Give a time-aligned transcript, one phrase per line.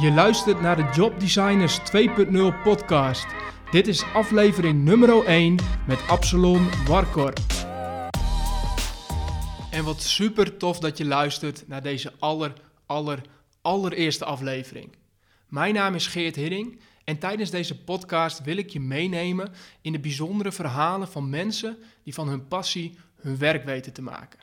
[0.00, 3.26] Je luistert naar de Job Designers 2.0 podcast.
[3.70, 7.32] Dit is aflevering nummer 1 met Absalon Warkor.
[9.70, 12.52] En wat super tof dat je luistert naar deze aller,
[12.86, 13.22] aller,
[13.62, 14.96] allereerste aflevering.
[15.48, 20.00] Mijn naam is Geert Hidding en tijdens deze podcast wil ik je meenemen in de
[20.00, 24.40] bijzondere verhalen van mensen die van hun passie hun werk weten te maken.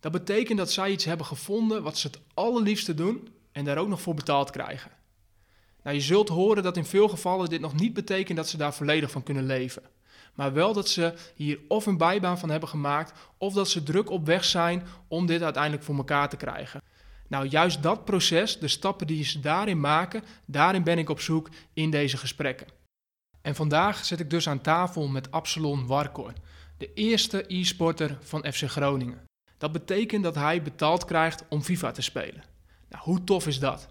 [0.00, 3.88] Dat betekent dat zij iets hebben gevonden wat ze het allerliefste doen en daar ook
[3.88, 4.90] nog voor betaald krijgen.
[5.82, 8.74] Nou, je zult horen dat in veel gevallen dit nog niet betekent dat ze daar
[8.74, 9.82] volledig van kunnen leven.
[10.34, 14.10] Maar wel dat ze hier of een bijbaan van hebben gemaakt, of dat ze druk
[14.10, 16.82] op weg zijn om dit uiteindelijk voor elkaar te krijgen.
[17.28, 21.48] Nou, juist dat proces, de stappen die ze daarin maken, daarin ben ik op zoek
[21.72, 22.66] in deze gesprekken.
[23.42, 26.32] En vandaag zit ik dus aan tafel met Absalon Warkor,
[26.78, 29.24] de eerste e-sporter van FC Groningen.
[29.58, 32.54] Dat betekent dat hij betaald krijgt om FIFA te spelen.
[32.88, 33.88] Nou, hoe tof is dat?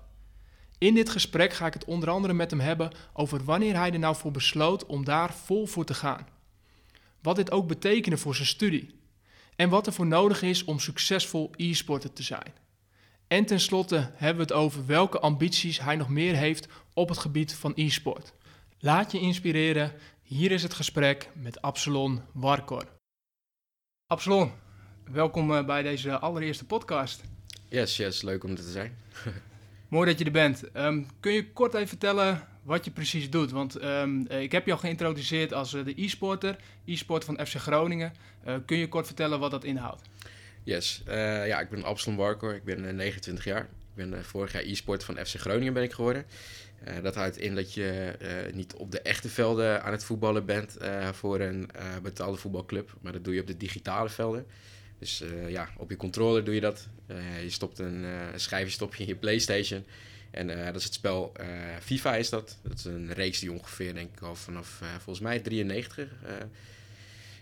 [0.77, 3.99] In dit gesprek ga ik het onder andere met hem hebben over wanneer hij er
[3.99, 6.27] nou voor besloot om daar vol voor te gaan.
[7.21, 8.99] Wat dit ook betekende voor zijn studie.
[9.55, 12.53] En wat er voor nodig is om succesvol e-sporter te zijn.
[13.27, 17.53] En tenslotte hebben we het over welke ambities hij nog meer heeft op het gebied
[17.53, 18.33] van e-sport.
[18.79, 19.93] Laat je inspireren.
[20.21, 22.85] Hier is het gesprek met Absalon Warkor.
[24.07, 24.51] Absalon,
[25.11, 27.23] welkom eh, bij deze allereerste podcast.
[27.69, 28.97] Yes, yes, leuk om er te zijn.
[29.87, 30.71] Mooi dat je er bent.
[30.71, 33.51] Ehm, kun je kort even vertellen wat je precies doet?
[33.51, 38.13] Want um, ik heb je al geïntroduceerd als uh, de e-sporter, e-sport van FC Groningen.
[38.47, 40.01] Uh, kun je kort vertellen wat dat inhoudt?
[40.63, 43.61] Yes, uh, ja, ik ben Absalom Warkor, ik ben 29 jaar.
[43.61, 46.25] Ik ben vorig jaar e-sport van FC Groningen ben ik geworden.
[47.01, 48.15] dat houdt in dat je
[48.53, 50.77] niet op de echte velden aan het voetballen bent
[51.11, 51.69] voor een
[52.01, 54.45] betaalde voetbalclub, maar dat doe je op de digitale velden.
[54.99, 56.87] Dus uh, ja, op je controller doe je dat.
[57.07, 59.85] Uh, je stopt een, uh, een schijfje stop je in je PlayStation.
[60.31, 61.33] En dat is het spel
[61.81, 62.57] FIFA is dat.
[62.63, 66.09] Dat is een reeks die ongeveer, denk ik, al vanaf volgens mij 93,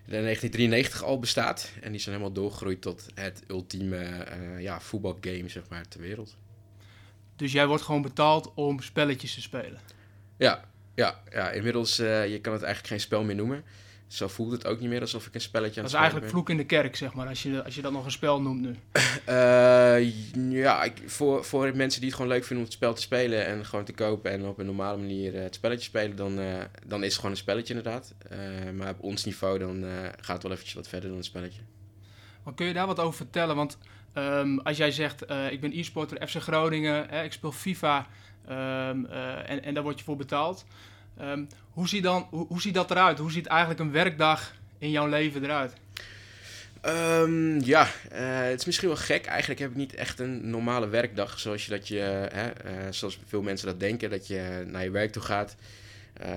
[0.06, 1.72] 1993 al bestaat.
[1.82, 4.26] En die zijn helemaal doorgegroeid tot het ultieme
[4.60, 6.36] ja, voetbalgame, zeg maar, ter wereld.
[7.36, 9.80] Dus jij wordt gewoon betaald om spelletjes te spelen?
[10.38, 11.52] Ja, ja, ja.
[11.52, 13.64] inmiddels, je kan het eigenlijk geen spel meer noemen
[14.14, 16.22] zo voelt het ook niet meer alsof ik een spelletje aan het spelen Dat is
[16.22, 18.42] eigenlijk vloek in de kerk, zeg maar, als je, als je dat nog een spel
[18.42, 18.76] noemt nu.
[19.30, 23.02] Uh, ja, ik, voor, voor mensen die het gewoon leuk vinden om het spel te
[23.02, 26.40] spelen en gewoon te kopen en op een normale manier uh, het spelletje spelen, dan,
[26.40, 28.14] uh, dan is het gewoon een spelletje inderdaad.
[28.74, 29.86] maar op ons niveau dan
[30.20, 31.62] gaat het wel eventjes wat verder dan een spelletje.
[32.44, 33.56] Maar kun je daar wat over vertellen?
[33.56, 33.78] Want
[34.14, 38.08] um, als jij zegt, ik ben e-sporter FC Groningen, ik speel FIFA
[38.50, 40.66] um, en, en daar word je voor betaald.
[41.22, 43.18] Um, hoe, ziet dan, hoe, ziet dat eruit?
[43.18, 45.74] Hoe ziet eigenlijk een werkdag in jouw leven eruit?
[46.86, 47.90] Um, ja, uh,
[48.40, 49.26] het is misschien wel gek.
[49.26, 53.42] Eigenlijk heb ik niet echt een normale werkdag zoals, je dat je, uh, zoals veel
[53.42, 55.56] mensen dat denken, dat je naar je werk toe gaat.
[56.22, 56.28] Uh,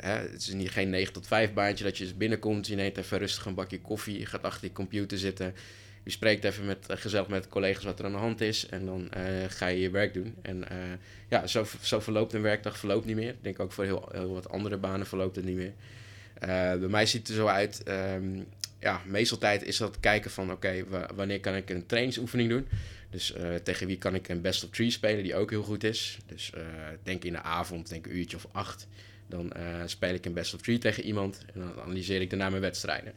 [0.00, 2.96] hè, het is niet, geen 9 tot 5 baantje dat je dus binnenkomt, je neemt
[2.96, 5.54] even rustig een bakje koffie, je gaat achter je computer zitten,
[6.02, 9.10] je spreekt even met, gezellig met collega's wat er aan de hand is en dan
[9.48, 10.34] ga je je werk doen.
[10.42, 10.64] En
[11.28, 13.28] ja, zo, zo verloopt een werkdag verloopt niet meer.
[13.28, 15.72] Ik denk ook voor heel, heel wat andere banen verloopt het niet meer.
[16.78, 17.82] Bij mij ziet het er zo uit.
[17.88, 18.46] Um,
[18.80, 22.68] ja, meestal tijd is dat kijken van oké, wanneer kan ik een trainingsoefening doen.
[23.10, 26.18] Dus tegen wie kan ik een best of three spelen, die ook heel goed is.
[26.26, 26.52] Dus
[27.02, 28.86] denk in de avond, denk een uurtje of acht.
[29.26, 29.52] Dan
[29.86, 33.12] speel ik een best of three tegen iemand en dan analyseer ik daarna mijn wedstrijden.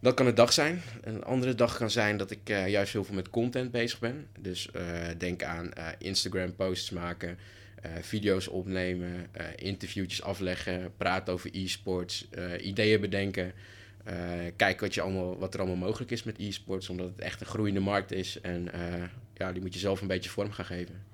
[0.00, 0.82] Dat kan een dag zijn.
[1.02, 4.26] Een andere dag kan zijn dat ik uh, juist heel veel met content bezig ben.
[4.38, 4.82] Dus uh,
[5.18, 7.38] denk aan uh, Instagram posts maken,
[8.00, 12.28] video's opnemen, interviewtjes afleggen, praten over e-sports,
[12.60, 13.52] ideeën bedenken.
[14.56, 17.46] kijken wat, je allemaal, wat er allemaal mogelijk is met e-sports, omdat het echt een
[17.46, 18.40] groeiende markt is.
[18.40, 18.68] En
[19.34, 21.04] ja, die moet je zelf een beetje vorm gaan geven.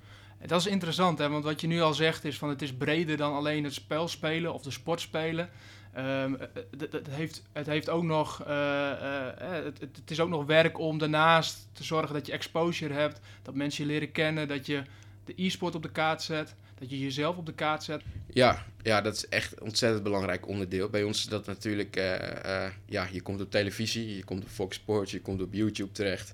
[0.47, 1.29] Dat is interessant, hè?
[1.29, 4.09] want wat je nu al zegt is van het is breder dan alleen het spel
[4.09, 5.51] spelen of de sport spelen.
[5.99, 6.39] Um,
[6.79, 8.91] het, het, heeft, het heeft ook nog, uh,
[9.37, 13.55] het, het, is ook nog werk om daarnaast te zorgen dat je exposure hebt, dat
[13.55, 14.83] mensen je leren kennen, dat je
[15.25, 18.03] de e-sport op de kaart zet, dat je jezelf op de kaart zet.
[18.27, 20.89] Ja, ja dat is echt een ontzettend belangrijk onderdeel.
[20.89, 21.95] Bij ons is dat natuurlijk,
[22.87, 26.33] ja, je komt op televisie, je komt op Fox Sports, je komt op YouTube terecht.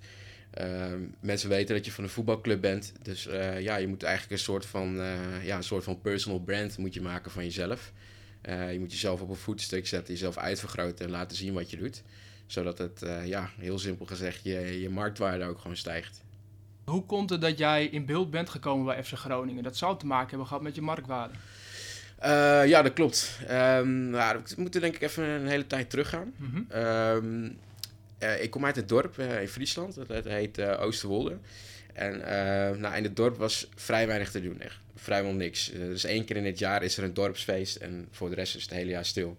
[0.51, 3.25] Ehm, mensen weten dat je van een voetbalclub bent, dus
[3.59, 4.95] ja, je moet eigenlijk een soort van,
[5.43, 7.93] ja, een soort van personal brand moet je maken van jezelf.
[8.49, 11.77] Uh, je moet jezelf op een voetstuk zetten, jezelf uitvergroten en laten zien wat je
[11.77, 12.03] doet.
[12.47, 16.23] Zodat het, uh, ja, heel simpel gezegd, je, je marktwaarde ook gewoon stijgt.
[16.85, 19.63] Hoe komt het dat jij in beeld bent gekomen bij FC Groningen?
[19.63, 21.35] Dat zou te maken hebben gehad met je marktwaarde.
[22.25, 23.39] Uh, ja, dat klopt.
[23.51, 26.33] Um, nou, we moeten denk ik even een hele tijd teruggaan.
[26.37, 26.83] Mm -hmm.
[26.83, 27.59] um,
[28.41, 31.39] ik kom uit het dorp in Friesland, dat heet Oosterwolde.
[31.93, 32.19] En
[32.81, 34.82] nou, in het dorp was vrij weinig te doen, echt.
[34.95, 35.71] Vrijwel niks.
[35.73, 38.63] dus één keer in het jaar is er een dorpsfeest en voor de rest is
[38.63, 39.37] het hele jaar stil.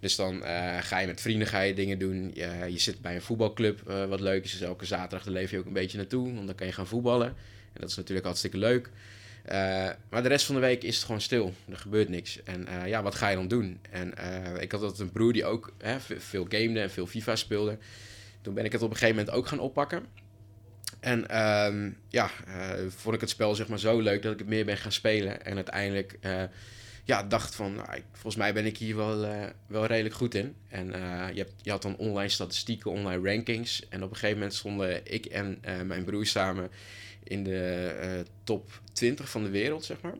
[0.00, 0.42] Dus dan
[0.80, 2.30] ga je met vrienden ga je dingen doen.
[2.34, 4.50] Je, je zit bij een voetbalclub, wat leuk is.
[4.50, 7.28] Dus elke zaterdag leef je ook een beetje naartoe, want dan kan je gaan voetballen.
[7.72, 8.90] En dat is natuurlijk hartstikke leuk.
[10.08, 11.54] Maar de rest van de week is het gewoon stil.
[11.70, 12.42] Er gebeurt niks.
[12.42, 13.80] En ja, wat ga je dan doen?
[13.90, 14.08] En
[14.60, 17.78] ik had altijd een broer die ook hè, veel gamede en veel FIFA speelde.
[18.40, 20.06] Toen ben ik het op een gegeven moment ook gaan oppakken.
[21.00, 22.30] En ehm, ja,
[22.88, 25.44] vond ik het spel zeg maar zo leuk dat ik het meer ben gaan spelen.
[25.44, 26.18] En uiteindelijk
[27.04, 29.26] ja, dacht van, nou, ik, volgens mij ben ik hier wel,
[29.66, 30.54] wel redelijk goed in.
[30.68, 30.86] En
[31.34, 33.88] je, hebt, je had dan online statistieken, online rankings.
[33.88, 36.70] En op een gegeven moment stonden ik en mijn broer samen
[37.30, 40.14] in de uh, top 20 van de wereld, zeg maar.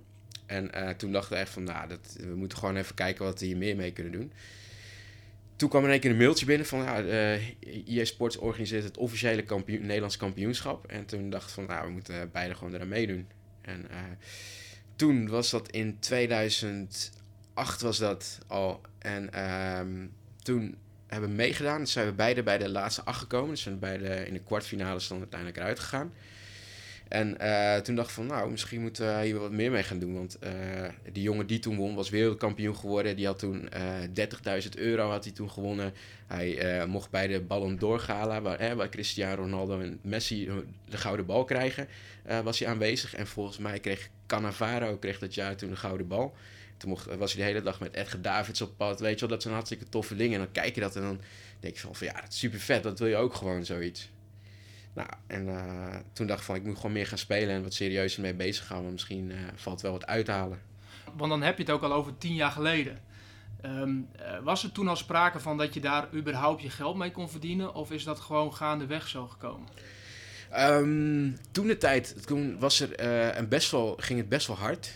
[0.47, 3.41] En uh, toen dachten we echt van, nou, dat, we moeten gewoon even kijken wat
[3.41, 4.33] we hier meer mee kunnen doen.
[5.61, 8.97] Toen kwam in één keer een mailtje binnen van, ja, uh, eh, Sports organiseert het
[8.97, 10.87] officiële kampioen, Nederlands kampioenschap.
[10.87, 13.29] En toen dacht ik van, nou, we moeten beide gewoon eraan meedoen.
[13.61, 13.87] En
[14.97, 18.81] toen was dat in 2008 was dat al.
[18.99, 20.07] En ehm,
[20.43, 20.77] toen
[21.07, 21.87] hebben we meegedaan.
[21.87, 23.51] Zijn we beide bij de laatste acht gekomen.
[23.51, 26.13] Dus zijn beide in de kwartfinale dan uiteindelijk eruit gegaan.
[27.11, 29.99] En uh, toen dacht ik van, nou, misschien moeten we hier wat meer mee gaan
[29.99, 30.15] doen.
[30.15, 30.51] Want uh,
[31.13, 33.17] die jongen die toen won, was wereldkampioen geworden.
[33.17, 35.93] Die had toen uh, eh, 30.000 euro had hij toen gewonnen.
[36.27, 40.51] Hij mocht bij de Ballon d'Or gala, waar, waar Cristiano Ronaldo en Messi
[40.89, 41.89] de gouden bal krijgen,
[42.45, 43.15] was hij aanwezig.
[43.15, 46.35] En volgens mij kreeg Cannavaro kreeg dat jaar toen de gouden bal.
[46.77, 49.01] Toen mocht, was hij de hele dag met Edgar Davids op pad.
[49.01, 50.39] Weet je wel, dat zijn hartstikke toffe dingen.
[50.39, 51.21] En dan kijk je dat en dan
[51.61, 52.83] denk je van, van ja, dat is super vet.
[52.83, 54.11] Dat wil je ook gewoon, zoiets.
[54.93, 57.75] Nou, en uh, toen dacht ik van, ik moet gewoon meer gaan spelen en wat
[57.75, 58.81] serieuzer mee bezig gaan.
[58.81, 60.61] Want misschien uh, valt wel wat uithalen.
[61.17, 63.01] Want dan heb je het ook al over tien jaar geleden.
[63.65, 64.09] Um,
[64.43, 67.75] was er toen al sprake van dat je daar überhaupt je geld mee kon verdienen?
[67.75, 69.69] Of is dat gewoon gaandeweg zo gekomen?
[70.59, 73.01] Um, toen de tijd, toen was er,
[73.39, 74.93] een best wel, ging het best wel hard.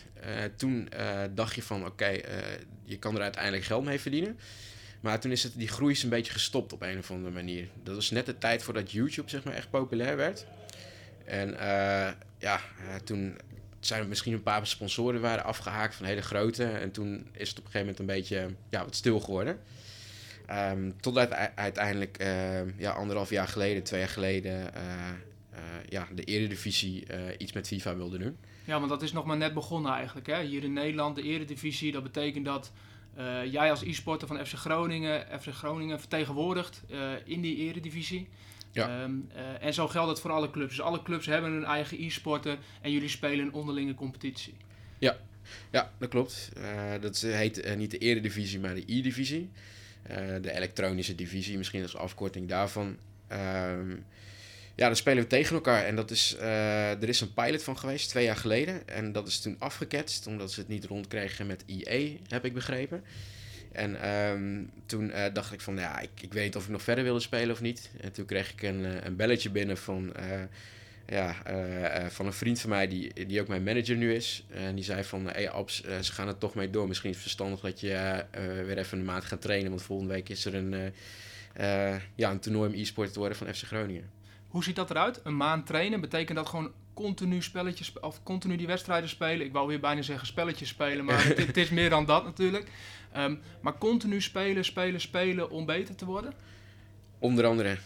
[0.57, 0.89] toen
[1.35, 2.21] dacht je van, oké,
[2.85, 4.39] je kan er uiteindelijk geld mee verdienen.
[5.05, 7.69] Maar toen is het, die groei is een beetje gestopt op een of andere manier.
[7.83, 10.47] Dat was net de tijd voordat YouTube zeg maar echt populair werd.
[11.25, 11.59] En uh,
[12.39, 13.39] ja, uh, toen
[13.81, 16.65] zijn er misschien een paar sponsoren waren afgehaakt van hele grote.
[16.65, 19.61] En toen is het op een gegeven moment een beetje ja, wat stil geworden.
[20.51, 24.71] Um, totdat uiteindelijk uh, ja, anderhalf jaar geleden, twee jaar geleden,
[25.89, 27.07] ja, de Eredivisie
[27.39, 28.37] iets met FIFA wilde doen.
[28.65, 30.27] Ja, want dat is nog maar net begonnen eigenlijk.
[30.27, 30.43] Hè?
[30.43, 32.73] Hier in Nederland, de Eredivisie, dat betekent dat
[33.19, 38.29] uh, jij als e-sporter van FC Groningen, FC Groningen vertegenwoordigt uh, in die eredivisie.
[38.73, 39.03] Ja.
[39.03, 40.77] Um, uh, en zo geldt het voor alle clubs.
[40.77, 44.55] Dus alle clubs hebben hun eigen e-sporter en jullie spelen een onderlinge competitie.
[44.99, 45.17] Ja,
[45.71, 46.53] ja dat klopt.
[47.01, 49.51] dat heet niet de eredivisie, maar de e-divisie.
[50.41, 52.97] de elektronische divisie, misschien als afkorting daarvan.
[53.33, 54.05] Um,
[54.75, 55.85] ja, dan spelen we tegen elkaar.
[55.85, 58.89] En dat is, uh, er is een pilot van geweest, twee jaar geleden.
[58.89, 63.05] En dat is toen afgeketst, omdat ze het niet rondkregen met IE, heb ik begrepen.
[63.73, 67.05] En um, toen uh, dacht ik van, ja, ik, ik weet of ik nog verder
[67.05, 67.91] wilde spelen of niet.
[68.01, 70.13] En toen kreeg ik een, uh, een belletje binnen van,
[71.07, 71.37] ja,
[72.09, 74.45] van een vriend van mij, die, die ook mijn manager nu is.
[74.51, 76.89] En die zei van, hé hey, Abs, ze gaan er toch mee door.
[76.89, 78.25] Misschien is het verstandig dat je
[78.67, 79.71] weer even een maand gaat trainen.
[79.71, 80.93] Want volgende week is er een,
[82.15, 84.24] ja, een toernooi om e-sport te worden van FC Groningen.
[84.55, 85.21] Hoe ziet dat eruit?
[85.25, 89.47] Een maand trainen, betekent dat gewoon continu spelletjes of continu die wedstrijden spelen?
[89.47, 92.71] Ik wou weer bijna zeggen spelletjes spelen, maar het, het, is meer dan dat natuurlijk.
[93.17, 96.33] Um, maar continu spelen, spelen, spelen om beter te worden?
[97.19, 97.69] Onder andere.
[97.71, 97.77] Uh,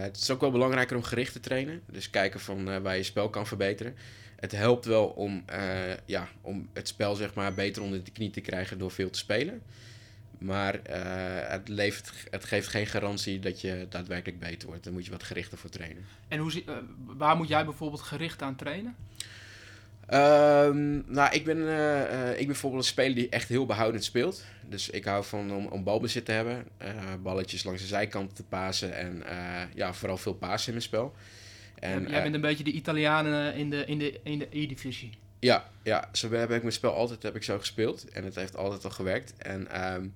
[0.00, 1.82] het is ook wel belangrijker om gericht te trainen.
[1.86, 3.96] Dus kijken van uh, waar je spel kan verbeteren.
[4.36, 8.30] Het helpt wel om, uh, ja, om het spel zeg maar, beter onder de knie
[8.30, 9.62] te krijgen door veel te spelen.
[10.38, 10.80] Maar uh,
[11.50, 14.84] het, levert, het geeft geen garantie dat je daadwerkelijk beter wordt.
[14.84, 16.04] Daar moet je wat gerichter voor trainen.
[16.28, 18.96] En hoe, uh, waar moet jij bijvoorbeeld gericht aan trainen?
[20.10, 24.44] Um, nou, ik ben, uh, ik ben bijvoorbeeld een speler die echt heel behoudend speelt.
[24.68, 26.66] Dus ik hou van om, om balbezit te hebben.
[27.22, 28.96] balletjes langs de zijkant te pasen.
[28.96, 29.22] En
[29.74, 31.14] ja, vooral veel pasen in mijn spel.
[31.78, 35.10] En, jij bent een beetje de Italianen in de, in de, in de E-divisie.
[35.40, 38.08] Ja, ja, zo heb ik mijn spel altijd heb ik zo gespeeld.
[38.08, 39.34] En het heeft altijd al gewerkt.
[39.36, 40.14] En um,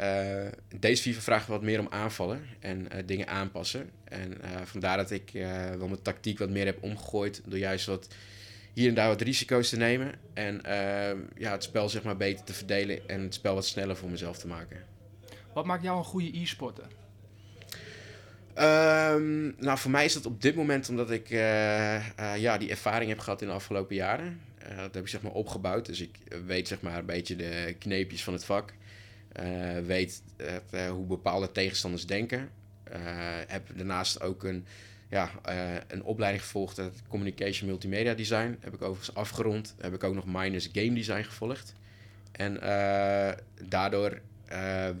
[0.00, 0.46] uh,
[0.78, 3.90] deze FIFA vraagt wat meer om aanvallen en uh, dingen aanpassen.
[4.04, 5.30] En uh, vandaar dat ik
[5.78, 7.42] wel mijn tactiek wat meer heb omgegooid.
[7.44, 8.08] Door juist wat
[8.72, 10.14] hier en daar wat risico's te nemen.
[10.34, 13.96] En ehm, ja, het spel zeg maar beter te verdelen en het spel wat sneller
[13.96, 14.84] voor mezelf te maken.
[15.52, 16.86] Wat maakt jou een goede e-sporter?
[18.54, 21.28] Um, nou, voor mij is dat op dit moment omdat ik
[22.36, 24.40] ja, die ervaring heb gehad in de afgelopen jaren.
[24.76, 25.86] Dat heb ik zeg maar opgebouwd.
[25.86, 28.72] Dus ik weet zeg maar een beetje de kneepjes van het vak.
[29.40, 30.22] Uh, weet
[30.74, 32.50] uh, hoe bepaalde tegenstanders denken.
[33.46, 34.66] Heb daarnaast ook een
[35.10, 35.30] ja,
[35.88, 38.56] een opleiding gevolgd, Communication Multimedia Design.
[38.60, 39.74] Heb ik overigens afgerond.
[39.80, 41.74] Heb ik ook nog Minus Game Design gevolgd.
[42.32, 42.54] En
[43.68, 44.20] daardoor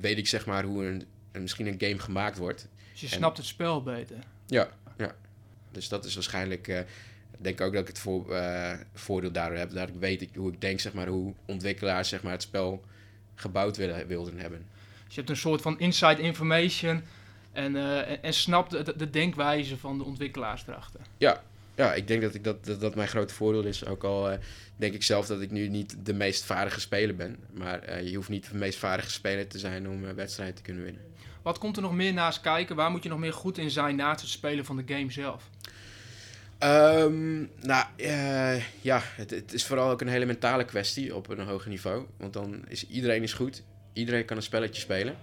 [0.00, 2.68] weet ik zeg maar hoe een, een, misschien een game gemaakt wordt.
[2.92, 4.16] Dus je snapt het spel beter.
[4.46, 5.14] Ja, ja.
[5.70, 6.84] Dus dat is waarschijnlijk,
[7.38, 9.70] denk ook dat ik het voor, uh, voordeel daardoor heb.
[9.70, 12.84] Dat ik weet hoe ik denk, zeg maar, hoe ontwikkelaars zeg maar, het spel
[13.34, 14.66] gebouwd willen, wilden hebben.
[15.04, 17.02] Dus je hebt een soort van inside information
[17.52, 21.00] en, uh, en, en snapt de, de, denkwijze van de ontwikkelaars erachter.
[21.16, 21.42] Ja,
[21.74, 23.86] ja ik denk dat, ik dat, dat, dat mijn grote voordeel is.
[23.86, 24.38] Ook al
[24.76, 27.36] denk ik zelf dat ik nu niet de meest vaardige speler ben.
[27.52, 31.02] Maar je hoeft niet de meest vaardige speler te zijn om wedstrijden te kunnen winnen.
[31.42, 32.76] Wat komt er nog meer naast kijken?
[32.76, 35.50] Waar moet je nog meer goed in zijn naast het spelen van de game zelf?
[36.64, 41.68] Um, nou, uh, ja, het, is vooral ook een hele mentale kwestie op een hoger
[41.68, 42.06] niveau.
[42.16, 43.62] Want dan is iedereen is goed.
[43.92, 45.16] Iedereen kan een spelletje spelen.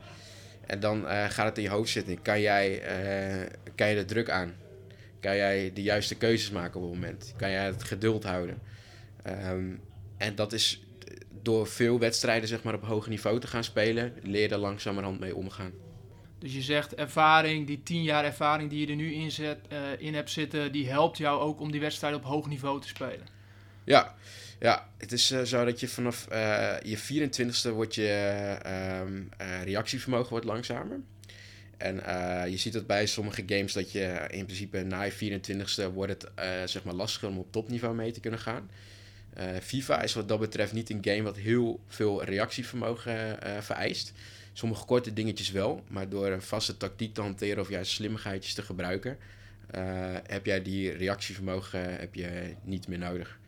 [0.66, 2.22] En dan uh, gaat het in je hoofd zitten.
[2.22, 2.82] Kan jij,
[3.42, 4.54] uh, kan je de druk aan?
[5.20, 7.34] Kan jij de juiste keuzes maken op het moment?
[7.38, 8.62] Kan jij het geduld houden?
[9.28, 9.82] Um,
[10.18, 10.84] en dat is
[11.42, 15.20] door veel wedstrijden zeg maar, op hoger niveau te gaan spelen, leer je er langzamerhand
[15.20, 15.72] mee omgaan.
[16.46, 19.56] Dus je zegt ervaring, die tien jaar ervaring die je er nu in, uh,
[19.98, 23.28] in hebt zitten, die helpt jou ook om die wedstrijd op hoog niveau te spelen.
[23.84, 24.16] Ja,
[24.60, 28.08] ja het is uh, zo dat je vanaf uh, je 24ste wordt je
[28.62, 29.24] ehm,
[29.64, 31.00] reactievermogen wordt langzamer.
[31.78, 31.96] En
[32.52, 36.32] je ziet dat bij sommige games dat je in principe na je 24ste wordt het
[36.70, 38.70] zeg maar lastiger om op topniveau mee te kunnen gaan.
[39.62, 44.14] FIFA is wat dat betreft niet een game wat heel veel reactievermogen vereist.
[44.58, 48.62] Sommige korte dingetjes wel, maar door een vaste tactiek te hanteren of juist slimmigheidjes te
[48.62, 49.18] gebruiken,
[49.76, 49.82] uh,
[50.24, 53.40] heb jij die reactievermogen uh, heb je niet meer nodig.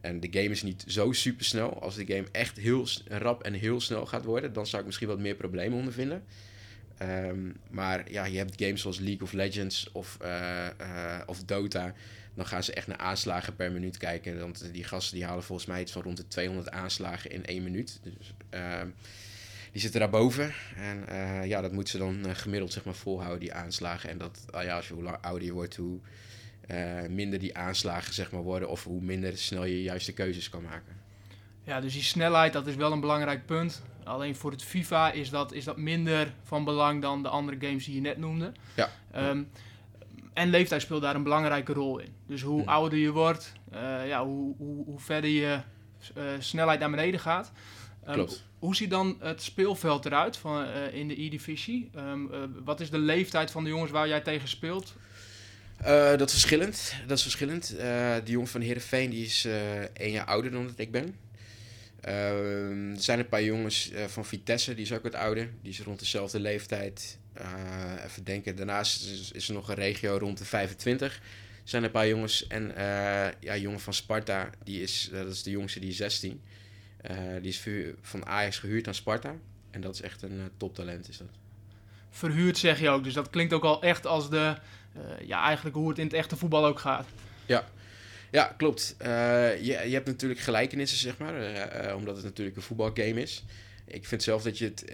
[0.00, 1.82] En de game is niet zo super snel.
[1.82, 5.08] Als de game echt heel rap en heel snel gaat worden, dan zou ik misschien
[5.08, 6.24] wat meer problemen ondervinden.
[7.02, 11.94] Um, maar ja, je hebt games zoals League of Legends of, uh, of Dota.
[12.34, 14.38] Dan gaan ze echt naar aanslagen per minuut kijken.
[14.40, 17.62] Want die gasten die halen volgens mij iets van rond de 200 aanslagen in één
[17.62, 18.00] minuut.
[18.02, 18.88] Dus ehm,
[19.74, 20.54] die zitten daarboven.
[20.76, 24.10] En uh, ja, dat moeten ze dan uh, gemiddeld zeg maar, volhouden, die aanslagen.
[24.10, 25.98] En dat, uh, ja, als je hoe ouder je wordt, hoe
[27.08, 28.68] minder die aanslagen zeg maar, worden.
[28.68, 30.96] Of hoe minder snel je juiste keuzes kan maken.
[31.64, 33.82] Ja, dus die snelheid, dat is wel een belangrijk punt.
[34.04, 37.84] Alleen voor het FIFA is dat, is dat minder van belang dan de andere games
[37.84, 38.52] die je net noemde.
[38.76, 38.90] Ja.
[39.16, 39.48] Um,
[40.32, 42.14] en leeftijd speelt daar een belangrijke rol in.
[42.26, 42.68] Dus hoe hmm.
[42.68, 43.52] ouder je wordt,
[44.06, 45.60] ja, hoe, hoe, hoe verder je
[46.38, 47.52] snelheid naar beneden gaat.
[48.08, 48.26] Um,
[48.58, 51.90] hoe ziet dan het speelveld eruit van, uh, in de E-divisie?
[51.96, 54.94] Um, uh, wat is de leeftijd van de jongens waar jij tegen speelt?
[55.80, 56.94] Uh, dat is verschillend.
[57.06, 57.68] Dat is verschillend.
[57.76, 59.46] de jongen van Heerenveen die is
[59.92, 61.16] één jaar ouder dan dat ik ben.
[62.00, 65.50] Ehm, er zijn een paar jongens van Vitesse, die is ook wat ouder.
[65.62, 67.18] Die is rond dezelfde leeftijd.
[68.04, 71.14] even denken, daarnaast is, is, er nog een regio rond de 25.
[71.16, 71.20] Er
[71.64, 72.46] zijn een paar jongens.
[72.46, 72.72] En
[73.40, 76.40] ja, jongen van Sparta, die is, dat is de jongste, die is 16.
[77.10, 77.68] Uh, die is
[78.00, 79.34] van Ajax gehuurd aan Sparta.
[79.70, 81.28] En dat is echt een uh, toptalent is dat.
[82.10, 84.56] Verhuurd zeg je ook, dus dat klinkt ook al echt als de,
[84.96, 87.06] uh, ja, eigenlijk hoe het in het echte voetbal ook gaat.
[87.46, 87.64] Ja,
[88.30, 88.94] ja klopt.
[88.98, 93.44] je, je hebt natuurlijk gelijkenissen, zeg maar, omdat het natuurlijk een voetbalgame is.
[93.84, 94.84] Ik vind zelf dat je het,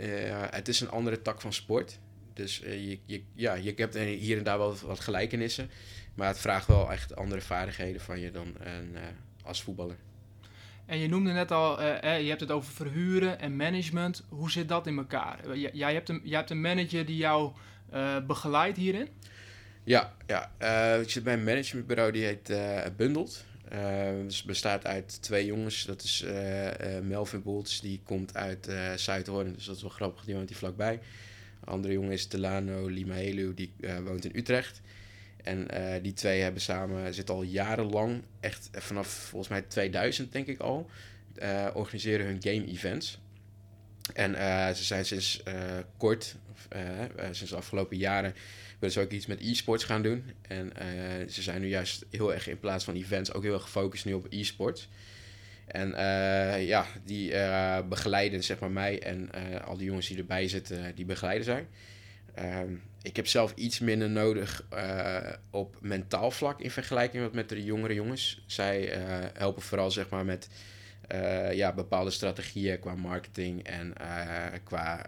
[0.55, 1.99] het is een andere tak van sport.
[2.35, 5.71] Dus je, je, ja, je hebt hier en daar wel wat gelijkenissen.
[6.14, 8.97] Maar het vraagt wel echt andere vaardigheden van je dan een,
[9.43, 9.97] als voetballer.
[10.90, 14.23] En je noemde net al, uh, je hebt het over verhuren en management.
[14.28, 15.56] Hoe zit dat in elkaar?
[15.56, 17.52] jij, hebt een, jij hebt een manager die jou
[17.94, 19.09] uh, begeleidt hierin?
[19.85, 20.52] Ja, ja.
[20.62, 22.52] Uh, ik zit bij een managementbureau die heet
[22.97, 23.44] Bundled.
[24.25, 25.85] dus het bestaat uit twee jongens.
[25.85, 26.25] Dat is
[27.02, 29.52] Melvin Bolts, die komt uit Zuidhoorn.
[29.52, 31.00] Dus dat is wel grappig, die woont hier vlakbij.
[31.61, 33.73] Een andere jongen is Delano Limaelu, die
[34.04, 34.80] woont in Utrecht.
[35.44, 40.47] En uh, die twee hebben samen, zitten al jarenlang, echt vanaf volgens mij 2000 denk
[40.47, 40.90] ik al,
[41.42, 43.18] uh, organiseren hun game events.
[44.14, 45.42] En uh, ze zijn sinds
[45.97, 46.37] kort,
[47.30, 48.35] sinds de afgelopen jaren,
[48.78, 50.25] willen ze ook iets met e-sports gaan doen.
[50.49, 50.73] En
[51.28, 54.12] ze zijn nu juist heel erg in plaats van events ook heel erg gefocust nu
[54.12, 54.88] op e-sports.
[55.66, 55.88] En
[56.64, 57.32] ja, die
[57.88, 59.30] begeleiden zeg maar mij en
[59.64, 61.66] al die jongens die erbij zitten, die begeleiden zij.
[62.35, 65.17] Ehm, ik heb zelf iets minder nodig uh,
[65.51, 68.43] op mentaal vlak in vergelijking met de jongere jongens.
[68.47, 70.49] Zij uh, helpen vooral zeg maar, met
[71.13, 73.93] uh, ja, bepaalde strategieën qua marketing en
[74.65, 75.07] qua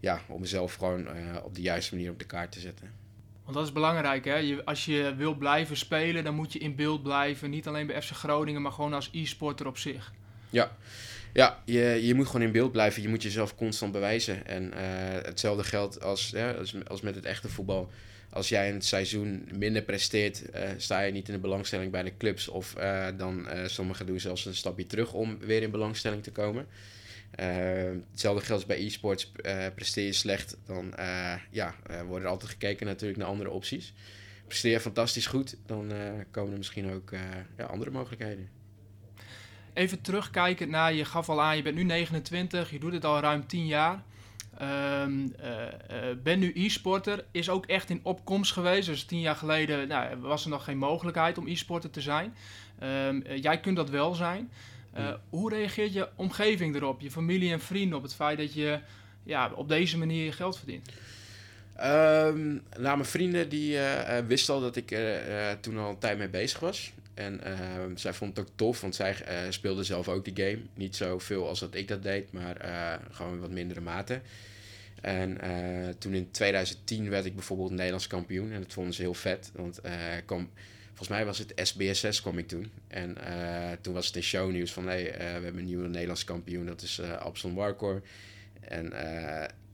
[0.00, 1.08] ja, om mezelf gewoon
[1.42, 3.02] op de juiste manier op de kaart te zetten.
[3.44, 4.36] Want dat is belangrijk, hè?
[4.36, 7.50] Je, als je wil blijven spelen, dan moet je in beeld blijven.
[7.50, 10.12] Niet alleen bij FC Groningen, maar gewoon als e-sporter op zich.
[10.50, 10.76] Ja,
[11.32, 13.02] ja, je, je moet gewoon in beeld blijven.
[13.02, 14.46] Je moet jezelf constant bewijzen.
[14.46, 14.72] En uh,
[15.22, 17.90] hetzelfde geldt als, als, als met het echte voetbal.
[18.30, 20.42] als jij een seizoen minder presteert,
[20.76, 22.48] sta je niet in de belangstelling bij de clubs.
[22.48, 22.74] Of
[23.16, 26.66] dan sommigen doen zelfs een stapje terug om weer in belangstelling te komen.
[28.10, 29.32] hetzelfde geldt bij e-sports.
[29.74, 30.94] presteer je slecht, dan
[31.50, 31.74] ja,
[32.06, 33.92] wordt er altijd gekeken natuurlijk naar andere opties.
[34.46, 35.92] Presteer je fantastisch goed, dan
[36.30, 37.10] komen er misschien ook
[37.56, 38.61] ja, andere mogelijkheden.
[39.74, 43.20] Even terugkijken naar, je gaf al aan, je bent nu 29, je doet het al
[43.20, 44.02] ruim 10 jaar.
[44.60, 45.34] Um,
[46.22, 48.86] ben nu e-sporter, is ook echt in opkomst geweest.
[48.86, 52.34] Dus tien jaar geleden nou, was er nog geen mogelijkheid om e-sporter te zijn.
[52.78, 54.50] Ehm, jij kunt dat wel zijn.
[55.30, 58.78] Hoe reageert je omgeving erop, je familie en vrienden op het feit dat je
[59.22, 60.88] ja, op deze manier je geld verdient?
[61.80, 63.78] Um, nou, mijn vrienden die
[64.26, 64.96] wisten al dat ik
[65.60, 66.92] toen al een tijd mee bezig was.
[67.14, 67.56] En uh,
[67.94, 70.62] zij vond het ook tof, want zij uh, speelde zelf ook die game.
[70.74, 74.20] Niet zoveel als dat ik dat deed, maar uh, gewoon wat mindere mate.
[75.00, 78.52] En eh, toen in 2010 werd ik bijvoorbeeld Nederlands kampioen.
[78.52, 79.50] En dat vonden ze heel vet.
[79.54, 79.80] Want
[80.86, 82.70] volgens mij was het SBSS kwam ik toen.
[82.88, 83.16] En
[83.80, 84.86] toen was het in shownieuws van...
[84.86, 86.66] Hey, we hebben een nieuwe Nederlands kampioen.
[86.66, 88.02] Dat is uh, Absalon Warcor.
[88.60, 88.92] En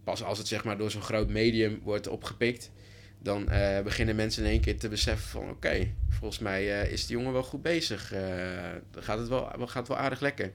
[0.04, 2.71] pas als het zeg maar door zo'n groot medium wordt opgepikt
[3.18, 5.50] dan uh, beginnen mensen in één keer te beseffen van...
[5.50, 8.14] oké, volgens mij uh, is die jongen wel goed bezig.
[8.14, 8.20] Uh,
[8.90, 10.52] dan gaat het, wel, gaat het wel aardig lekker.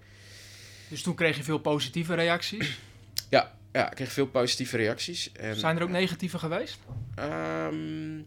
[0.87, 2.79] Dus toen kreeg je veel positieve reacties?
[3.29, 5.31] ja, ja, ik kreeg veel positieve reacties.
[5.31, 6.79] En, Zijn er ook negatieve geweest?
[7.19, 8.25] Um,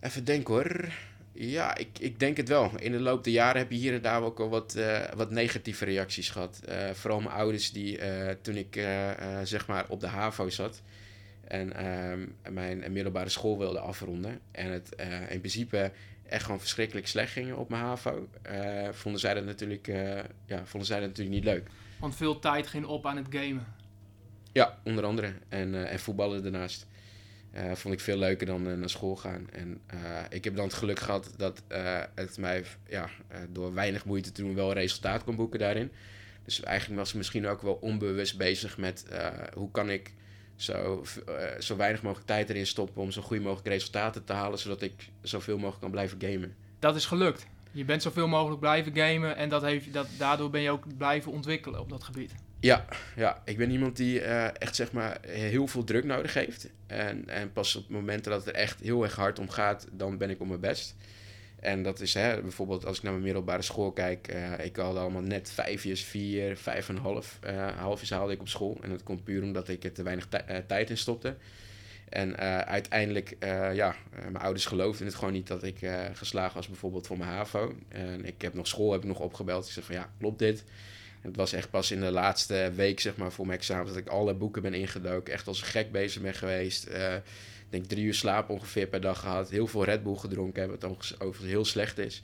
[0.00, 0.88] even denken hoor.
[1.32, 2.72] Ja, ik, ik denk het wel.
[2.78, 4.78] In de loop der jaren heb je hier en daar ook al wat,
[5.14, 6.60] wat negatieve reacties gehad.
[6.92, 7.98] vooral mijn ouders die
[8.42, 8.80] toen ik
[9.44, 10.82] zeg maar op de HAVO zat
[11.48, 14.40] en um, mijn middelbare school wilde afronden.
[14.50, 15.92] En het uh, in principe
[16.28, 18.28] echt gewoon verschrikkelijk slecht ging op mijn HAVO.
[18.50, 21.68] Uh, vonden, zij dat natuurlijk, uh, ja, vonden zij dat natuurlijk niet leuk.
[22.00, 23.66] Want veel tijd ging op aan het gamen.
[24.52, 25.32] Ja, onder andere.
[25.48, 26.86] En, en voetballen daarnaast.
[27.74, 29.50] vond ik veel leuker dan naar school gaan.
[29.50, 29.80] En
[30.28, 31.62] ik heb dan het geluk gehad dat
[32.14, 33.10] het mij ja,
[33.48, 35.92] door weinig moeite te doen wel resultaat kon boeken daarin.
[36.44, 39.04] Dus eigenlijk was ik misschien ook wel onbewust bezig met
[39.54, 40.14] hoe kan ik
[40.56, 44.58] zo, uh, zo weinig mogelijk tijd erin stoppen om zo goed mogelijk resultaten te halen,
[44.58, 46.54] zodat ik zoveel mogelijk kan blijven gamen.
[46.78, 47.46] Dat is gelukt.
[47.70, 51.32] Je bent zoveel mogelijk blijven gamen en dat heeft, dat, daardoor ben je ook blijven
[51.32, 52.34] ontwikkelen op dat gebied.
[52.60, 52.84] Ja,
[53.16, 53.42] ja.
[53.44, 56.70] ik ben iemand die uh, echt zeg maar heel veel druk nodig heeft.
[56.86, 60.18] En, en pas op momenten dat het er echt heel erg hard om gaat, dan
[60.18, 60.96] ben ik op mijn best.
[61.64, 64.32] En dat is hè, bijvoorbeeld als ik naar mijn middelbare school kijk.
[64.34, 67.38] Uh, ik had allemaal net vijfjes, vier, vijf en half.
[67.46, 68.78] Uh, haalde ik op school.
[68.82, 71.36] En dat komt puur omdat ik er te weinig uh, tijd in stopte.
[72.08, 73.36] En uiteindelijk,
[73.74, 75.78] ja, mijn ouders geloofden het gewoon niet dat ik
[76.12, 77.74] geslaagd was bijvoorbeeld voor mijn HAVO.
[77.88, 79.66] En ik heb nog school heb ik nog opgebeld.
[79.66, 80.64] Ik zei van ja, klopt dit?
[81.20, 83.96] En het was echt pas in de laatste week, zeg maar, voor mijn examen dat
[83.96, 85.32] ik alle boeken ben ingedoken.
[85.32, 86.88] Echt als een gek bezig ben geweest
[87.74, 89.50] denk drie uur slaap ongeveer per dag gehad.
[89.50, 92.22] Heel veel Red Bull gedronken hebben, wat overigens heel slecht is.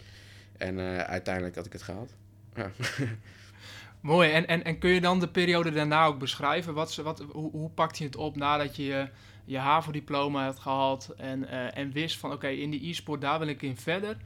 [0.58, 2.14] En uh, uiteindelijk had ik het gehaald.
[2.54, 2.70] Ja.
[4.00, 4.30] Mooi.
[4.30, 6.74] En, en, en kun je dan de periode daarna ook beschrijven?
[6.74, 9.08] Wat, wat, hoe, hoe pakt je het op nadat je
[9.44, 13.48] je HAVO-diploma hebt gehaald en, uh, en wist van oké, in die e-sport daar wil
[13.48, 14.16] ik in verder.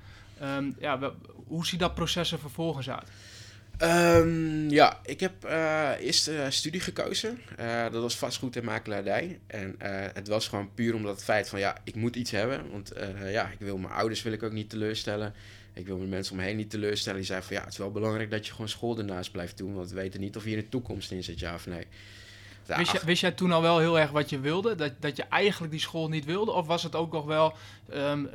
[0.43, 1.13] Um, ja,
[1.47, 3.11] hoe ziet dat proces er vervolgens uit?
[3.83, 7.41] Um, ja, ik heb uh, eerst uh, studie gekozen.
[7.61, 9.39] Uh, dat was vastgoed en makelaardij.
[9.47, 9.75] En
[10.15, 12.71] het was gewoon puur omdat het feit van ja, ik moet iets hebben.
[12.71, 12.93] Want
[13.25, 15.35] ja, ik wil mijn ouders wil ik ook niet teleurstellen.
[15.73, 17.19] Ik wil mijn mensen om me heen niet teleurstellen.
[17.19, 19.75] Die zeiden van ja, het is wel belangrijk dat je gewoon school ernaast blijft doen.
[19.75, 21.87] Want we weten niet of je in de toekomst in zit, ja of nee.
[22.67, 24.75] Wist, je, wist, jij toen al wel heel erg wat je wilde?
[24.75, 26.51] Dat, dat je eigenlijk die school niet wilde?
[26.51, 27.55] Of was het ook nog wel.
[27.95, 28.29] Um,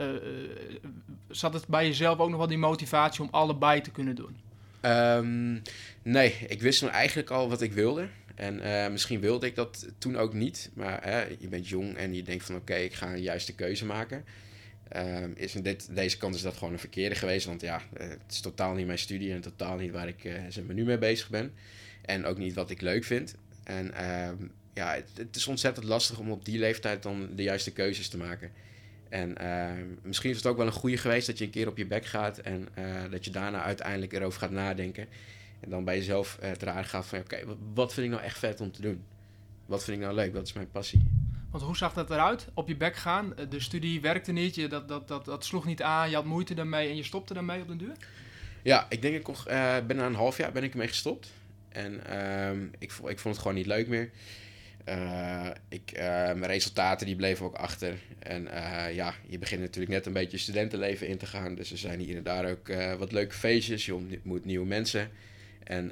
[1.30, 4.49] zat het bij jezelf ook nog wel die motivatie om allebei te kunnen doen?
[4.82, 5.62] Um,
[6.04, 8.08] nee, ik wist nog eigenlijk al wat ik wilde.
[8.36, 10.70] En uh, misschien wilde ik dat toen ook niet.
[10.74, 14.24] Maar je bent jong en je denkt van oké, ik ga een juiste keuze maken.
[14.98, 17.46] Um, is dit, deze kant is dat gewoon een verkeerde geweest.
[17.46, 20.34] Want ja, eh, het is totaal niet mijn studie en totaal niet waar ik uh,
[20.50, 21.54] zeg maar, nu mee bezig ben.
[22.02, 23.36] En ook niet wat ik leuk vind.
[23.64, 28.08] En um, ja, het, is ontzettend lastig om op die leeftijd dan de juiste keuzes
[28.08, 28.52] te maken.
[29.10, 31.78] En uh, misschien is het ook wel een goede geweest dat je een keer op
[31.78, 35.08] je bek gaat en uh, dat je daarna uiteindelijk erover gaat nadenken.
[35.60, 37.40] En dan bij jezelf uh, te raden gaat van oké,
[37.74, 39.04] wat vind ik nou echt vet om te doen?
[39.66, 40.34] Wat vind ik nou leuk?
[40.34, 41.04] Wat is mijn passie?
[41.52, 42.48] Want hoe zag dat eruit?
[42.54, 45.82] Op je bek gaan, de studie werkte niet, je, dat, dat, dat, dat sloeg niet
[45.82, 47.96] aan, je had moeite daarmee en je stopte daarmee op de duur?
[48.64, 49.44] Ja, ik denk ik
[49.88, 51.30] ben na een half jaar ben ik ermee gestopt.
[51.70, 54.10] En uh, ik, ik vond het gewoon niet leuk meer.
[54.88, 57.94] Uh, ik, uh, mijn resultaten die bleven ook achter.
[58.20, 61.56] En uh, ja, je begint natuurlijk net een beetje studentenleven in te gaan.
[61.56, 63.86] Dus er zijn hier en daar ook wat leuke feestjes.
[63.86, 65.10] Je ontmoet nieuwe mensen.
[65.64, 65.92] En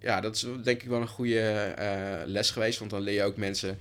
[0.00, 1.74] ja, dat is denk ik wel een goede
[2.26, 2.78] les geweest.
[2.78, 3.78] Want dan leer je ook mensen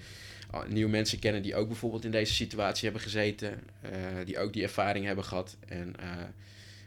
[0.67, 3.59] nieuwe mensen kennen die ook bijvoorbeeld in deze situatie hebben gezeten.
[4.25, 5.57] die ook die ervaring hebben gehad.
[5.67, 5.95] En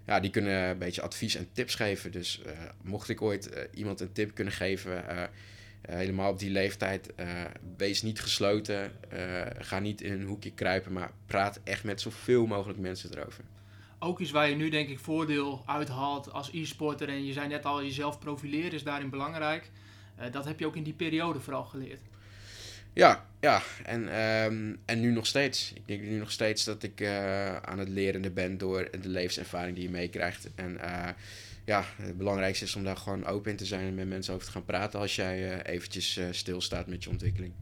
[0.06, 2.12] ja, die kunnen een beetje advies en tips geven.
[2.12, 2.40] Dus
[2.82, 5.04] mocht ik ooit iemand een tip kunnen geven
[5.86, 7.12] helemaal op die leeftijd,
[7.76, 8.92] wees niet gesloten.
[9.58, 13.44] ga niet in een hoekje kruipen, maar praat echt met zoveel mogelijk mensen erover
[13.98, 17.08] ook iets waar je nu denk ik voordeel uithaalt als e-sporter.
[17.08, 19.70] En je zei net al, jezelf profileren is daarin belangrijk.
[20.18, 22.00] Uh, dat heb je ook in die periode vooral geleerd.
[22.92, 23.62] Ja, ja.
[23.84, 25.72] En, ehm, en nu nog steeds.
[25.74, 29.74] Ik denk nu nog steeds dat ik uh, aan het lerende ben door de levenservaring
[29.74, 30.48] die je meekrijgt.
[30.54, 31.08] En uh,
[31.66, 34.46] ja, het belangrijkste is om daar gewoon open in te zijn en met mensen over
[34.46, 37.52] te gaan praten als jij eventjes stilstaat met je ontwikkeling.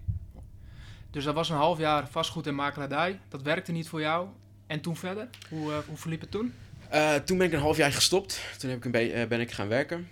[1.14, 3.20] Dus dat was een half jaar vastgoed en makelaardij.
[3.28, 4.28] Dat werkte niet voor jou.
[4.66, 5.28] En toen verder?
[5.48, 6.54] Hoe, uh, hoe verliep het toen?
[6.92, 8.40] Uh, toen ben ik een half jaar gestopt.
[8.58, 10.08] Toen heb ik een uh, ben ik gaan werken.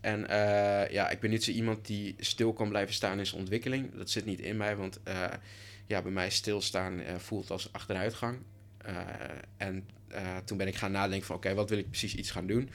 [0.00, 0.26] En
[0.90, 3.94] ja, ik ben niet zo iemand die stil kan blijven staan in zijn ontwikkeling.
[3.94, 5.00] Dat zit niet in mij, want
[5.86, 8.38] ja, bij mij stilstaan voelt als achteruitgang.
[9.56, 9.86] en
[10.44, 12.70] toen ben ik gaan nadenken van oké, wat wil ik precies iets gaan doen?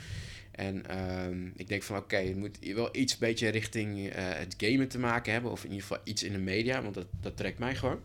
[0.57, 4.87] En ehm, ik denk van oké, okay, je moet wel iets beetje richting het gamen
[4.87, 5.51] te maken hebben.
[5.51, 8.01] Of in ieder geval iets in de media, want dat, dat trekt mij gewoon.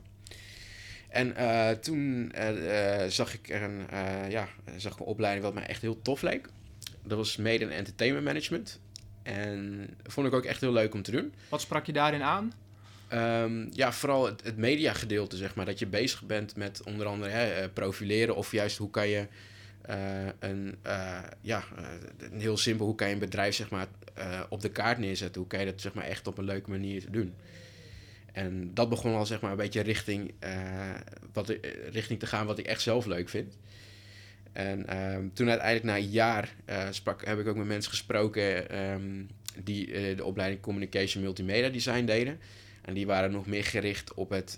[1.09, 3.87] En uh, toen uh, zag ik een,
[4.29, 6.49] ja, zag ik een opleiding wat mij echt heel tof leek.
[7.05, 8.81] Dat was Made in Entertainment Management.
[9.23, 11.33] En vond ik ook echt heel leuk om te doen.
[11.49, 12.53] Wat sprak je daarin aan?
[13.13, 15.67] Um, ja, vooral het, het mediagedeelte, zeg maar.
[15.67, 19.27] Dat je bezig bent met onder andere hè, profileren of juist hoe kan je
[20.39, 20.75] een,
[21.41, 21.65] ja,
[22.19, 23.87] een heel simpel, hoe kan je een bedrijf zeg maar
[24.49, 25.41] op de kaart neerzetten?
[25.41, 27.35] Hoe kan je dat zeg maar echt op een leuke manier doen?
[28.33, 30.35] En dat begon al zeg maar een beetje richting,
[31.33, 33.59] wat, eh, richting te gaan wat ik echt zelf leuk vind.
[34.53, 36.55] En um, toen uiteindelijk na een jaar
[36.91, 39.29] sprak, heb ik ook met mensen gesproken um,
[39.65, 42.41] die de opleiding Communication Multimedia Design deden.
[42.83, 44.57] En die waren nog meer gericht op het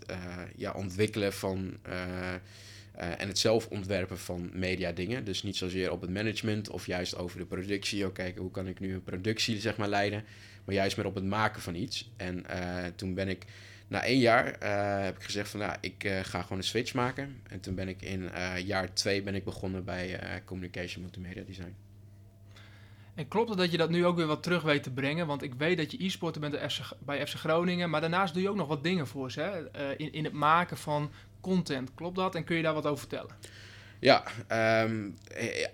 [0.56, 1.76] ja, ontwikkelen van
[2.94, 5.24] en het zelf ontwerpen van media dingen.
[5.24, 8.06] Dus niet zozeer op het management of juist over de productie.
[8.06, 10.24] Ook kijken hoe kan ik nu een productie zeg maar, leiden
[10.64, 12.10] maar juist meer op het maken van iets.
[12.16, 13.44] En uh, toen ben ik,
[13.88, 17.40] na één jaar, uh, heb ik gezegd van, nou, ik ga gewoon een switch maken.
[17.48, 18.30] En toen ben ik in
[18.64, 21.74] jaar twee ben ik begonnen bij Communication Multimedia Design.
[23.14, 25.26] En klopt het dat je dat nu ook weer wat terug weet te brengen?
[25.26, 26.58] Want ik weet dat je e-sporter bent
[26.98, 29.96] bij FC Groningen, maar daarnaast doe je ook nog wat dingen voor ze, hè?
[29.96, 31.10] in, in het maken van
[31.44, 31.94] content.
[31.94, 32.34] Klopt dat?
[32.34, 33.36] En kun je daar wat over vertellen?
[33.98, 34.24] Ja,
[34.82, 35.16] um,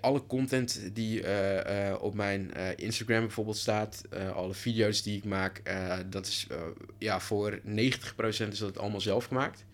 [0.01, 4.03] alle content die uh, op mijn Instagram bijvoorbeeld staat,
[4.33, 5.61] alle video's die ik maak,
[6.09, 6.47] dat is
[6.97, 7.67] ja, voor 90%
[8.49, 9.65] is dat allemaal zelf gemaakt.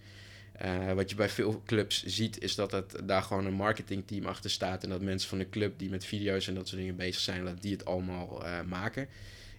[0.96, 4.84] wat je bij veel clubs ziet, is dat het, daar gewoon een marketingteam achter staat.
[4.84, 7.46] En dat mensen van de club die met video's en dat soort dingen bezig zijn,
[7.46, 9.08] dat die het allemaal maken.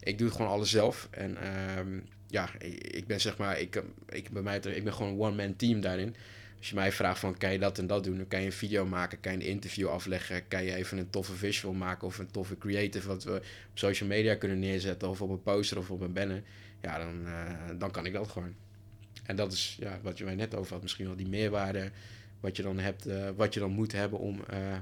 [0.01, 1.09] Ik doe het gewoon alles zelf.
[1.11, 1.37] En
[1.79, 5.57] um, ja, ik ben zeg maar, ik, ik, bij mij, ik ben gewoon een one-man
[5.57, 6.17] team daarin.
[6.59, 8.87] Als je mij vraagt van kan je dat en dat doen, kan je een video
[8.87, 12.31] maken, kan je een interview afleggen, kan je even een toffe visual maken of een
[12.31, 13.35] toffe creative wat we
[13.71, 16.43] op social media kunnen neerzetten of op een poster of op een banner.
[16.83, 18.55] Ja, dan, uh, dan kan ik dat gewoon.
[19.25, 21.91] En dat is ja, wat je mij net over had, misschien wel die meerwaarde
[22.41, 24.77] wat je dan hebt, uh, wat je dan moet hebben om uh,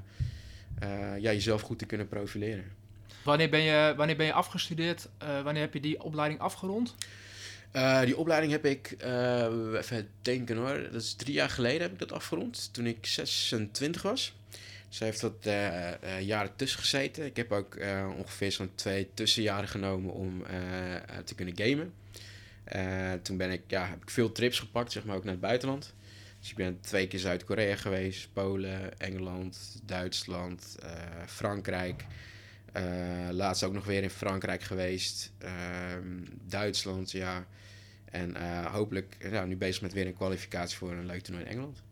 [1.19, 2.65] ja, jezelf goed te kunnen profileren.
[3.25, 5.09] Wanneer ben je, wanneer ben je afgestudeerd?
[5.19, 6.95] wanneer heb je die opleiding afgerond?
[7.73, 11.93] Uh, die opleiding heb ik, uh, even denken hoor, dat is drie jaar geleden heb
[11.93, 14.35] ik dat afgerond, toen ik 26 was.
[14.89, 17.25] Ze heeft dat uh, jaren tussen gezeten.
[17.25, 17.79] Ik heb ook
[18.19, 20.43] ongeveer zo'n twee tussenjaren genomen om
[21.25, 21.93] te kunnen gamen.
[23.23, 25.95] toen ben ik, ja, heb ik veel trips gepakt, zeg maar ook naar het buitenland.
[26.41, 30.77] Dus ik ben twee keer Zuid-Korea geweest, Polen, Engeland, Duitsland,
[31.27, 32.05] Frankrijk.
[33.31, 37.47] Laatst ook nog weer in Frankrijk geweest, ehm, Duitsland, ja.
[38.11, 41.51] En uh, hopelijk ja, nu bezig met weer een kwalificatie voor een leuk toernooi in
[41.51, 41.83] Engeland.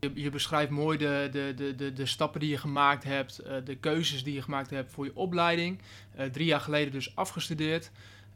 [0.00, 3.56] Je, je beschrijft mooi de, de, de, de, de stappen die je gemaakt hebt, uh,
[3.64, 5.78] de keuzes die je gemaakt hebt voor je opleiding.
[6.18, 7.90] Uh, drie jaar geleden dus afgestudeerd.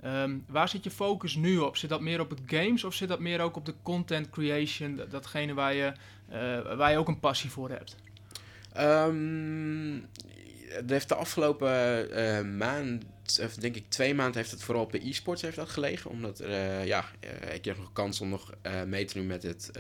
[0.05, 1.77] Um, waar zit je focus nu op?
[1.77, 5.01] Zit dat meer op het games of zit dat meer ook op de content creation,
[5.11, 5.93] datgene waar je,
[6.77, 7.97] waar je ook een passie voor hebt?
[8.79, 10.07] Um,
[10.71, 13.05] het heeft de afgelopen uh, maand,
[13.61, 16.11] denk ik twee maanden, heeft het vooral op de e-sports heeft dat gelegen.
[16.11, 18.55] Omdat uh, ja, uh, ik kreeg nog kans om nog
[18.87, 19.71] mee te doen met het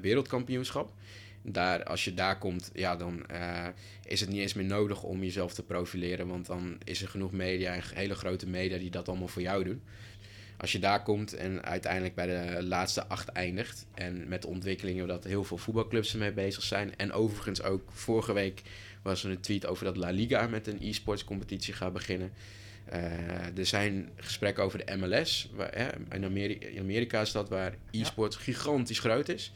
[0.00, 0.92] wereldkampioenschap.
[1.42, 3.26] Daar, als je daar komt, ja, dan
[4.04, 6.28] is het niet eens meer nodig om jezelf te profileren.
[6.28, 9.64] Want dan is er genoeg media en hele grote media die dat allemaal voor jou
[9.64, 9.82] doen.
[10.56, 13.86] Als je daar komt en uiteindelijk bij de laatste acht eindigt.
[13.94, 16.96] En met de ontwikkelingen dat heel veel voetbalclubs ermee bezig zijn.
[16.96, 18.62] En overigens ook vorige week
[19.02, 22.32] was er een tweet over dat La Liga met een e-sports competitie gaat beginnen.
[23.56, 25.50] er zijn gesprekken over de MLS.
[25.54, 29.52] Waar, in, Amerika, in, Amerika, is dat waar e-sports gigantisch groot is.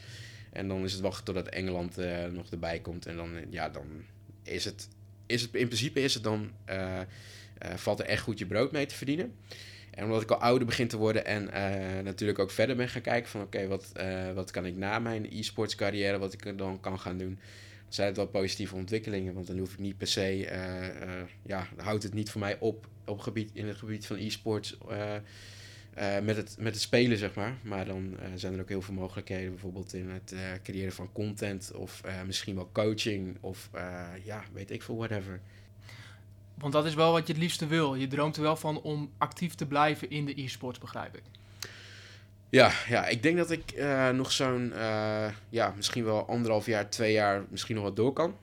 [0.52, 1.96] En dan is het wachten totdat Engeland
[2.33, 3.07] nog erbij komt.
[3.07, 3.87] En dan, ja, dan
[4.42, 4.88] is het,
[5.26, 6.50] is het in principe is het dan,
[7.74, 9.35] valt er echt goed je brood mee te verdienen.
[9.94, 13.02] En omdat ik al ouder begin te worden en uh, natuurlijk ook verder ben gaan
[13.02, 16.81] kijken van oké, wat, uh, wat kan ik na mijn e-sports carrière, wat ik dan
[16.81, 17.38] kan gaan doen.
[17.94, 22.02] Zijn het wel positieve ontwikkelingen, want dan hoef ik niet per se, uh, ja, houdt
[22.02, 24.78] het niet voor mij op, op gebied, in het gebied van e-sports
[26.22, 27.57] met, het, met het spelen, zeg maar.
[27.62, 32.02] Maar dan zijn er ook heel veel mogelijkheden, bijvoorbeeld in het creëren van content of
[32.26, 33.70] misschien wel coaching of
[34.24, 35.40] ja, weet ik veel, whatever.
[36.55, 37.94] Want dat is wel wat je het liefste wil.
[37.94, 41.22] Je droomt er wel van om actief te blijven in de e-sports, begrijp ik.
[42.52, 46.90] Ja, ja, ik denk dat ik uh, nog zo'n, uh, ja, misschien wel anderhalf jaar,
[46.90, 48.36] twee jaar misschien nog wat door kan.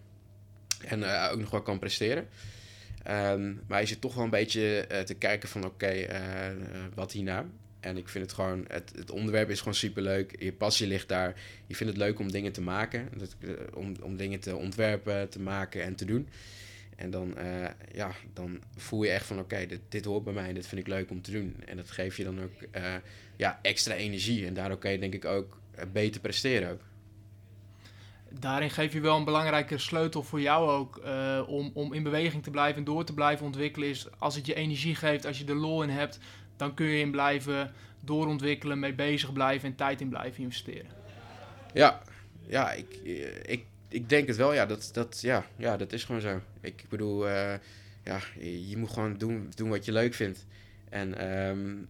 [0.85, 2.27] En uh, ook nog wel kan presteren.
[3.09, 6.07] Um, maar je zit toch wel een beetje te kijken van, oké,
[6.93, 7.45] wat hierna?
[7.79, 10.35] En ik vind het gewoon, het, het onderwerp is gewoon superleuk.
[10.39, 11.33] Je passie ligt daar.
[11.67, 13.09] Je vindt het leuk om dingen te maken.
[13.73, 16.29] om, om dingen te ontwerpen, te maken en te doen.
[16.99, 20.47] En dan, uh, ja, dan voel je echt van oké, dit, dit hoort bij mij
[20.47, 21.55] en dit vind ik leuk om te doen.
[21.65, 22.95] En dat geeft je dan ook uh,
[23.35, 24.45] ja, extra energie.
[24.45, 26.81] En daardoor kan je denk ik ook eh, beter presteren ook.
[28.29, 32.43] Daarin geef je wel een belangrijke sleutel voor jou ook uh, om, om in beweging
[32.43, 33.89] te blijven en door te blijven ontwikkelen.
[33.89, 36.19] Is als het je energie geeft, als je er lol in hebt,
[36.57, 40.91] dan kun je in blijven doorontwikkelen, mee bezig blijven en tijd in blijven investeren.
[41.73, 42.01] Ja,
[42.47, 42.95] ja ik,
[43.45, 44.65] ik ik denk het wel, ja.
[44.65, 46.41] Dat, dat, ja, ja, dat is gewoon zo.
[46.61, 47.53] Ik bedoel, uh,
[48.03, 48.19] ja,
[48.67, 50.45] je moet gewoon doen, doen wat je leuk vindt.
[50.89, 51.87] En um,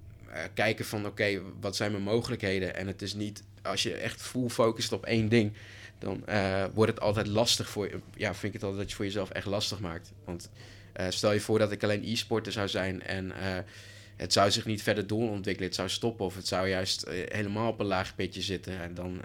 [0.54, 2.76] kijken van, oké, wat zijn mijn mogelijkheden?
[2.76, 5.54] En het is niet, als je echt full focust op één ding,
[6.00, 8.00] dan uh, wordt het altijd lastig voor je.
[8.16, 10.12] Ja, vind ik het altijd dat je voor jezelf echt lastig maakt.
[10.26, 10.50] Want
[11.10, 13.32] stel je voor dat ik alleen e-sporter zou zijn en
[14.16, 15.68] het zou zich niet verder doorontwikkelen.
[15.68, 18.82] Het zou stoppen of het zou juist helemaal op een laag pitje zitten.
[18.82, 19.22] En dan